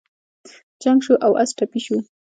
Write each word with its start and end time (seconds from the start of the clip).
جنګ 0.81 0.99
شو 1.05 1.13
او 1.25 1.31
اس 1.41 1.49
ټپي 1.57 1.79
شو. 1.85 1.97